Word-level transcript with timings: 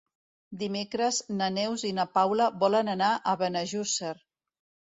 Dimecres 0.61 1.19
na 1.41 1.49
Neus 1.59 1.85
i 1.91 1.93
na 1.99 2.07
Paula 2.15 2.49
volen 2.65 2.91
anar 2.97 3.13
a 3.35 3.39
Benejússer. 3.45 4.17